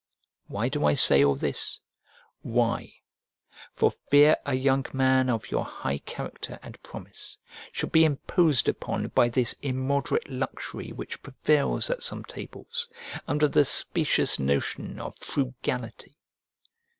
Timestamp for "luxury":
10.27-10.91